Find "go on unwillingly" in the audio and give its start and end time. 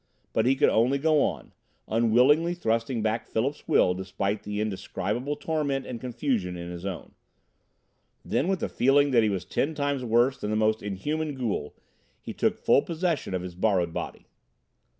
0.97-2.55